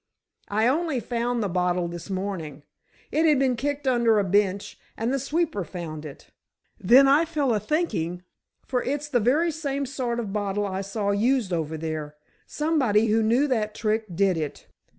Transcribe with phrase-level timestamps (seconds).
[0.47, 2.63] "I only found the bottle this morning.
[3.11, 6.31] It had been kicked under a bench, and the sweeper found it.
[6.79, 8.23] Then I fell a thinking,
[8.65, 12.15] for it's the very same sort of bottle I saw used over there.
[12.47, 14.65] Somebody who knew that trick did it."